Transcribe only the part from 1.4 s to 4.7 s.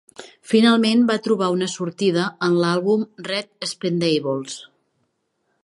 una sortida en l'àlbum "Red Expendables".